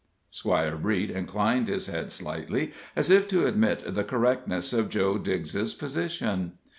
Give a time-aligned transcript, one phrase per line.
[0.31, 5.75] Squire Breet inclined his head slightly, as if to admit the correctness of Joe Digg's
[5.75, 6.53] position.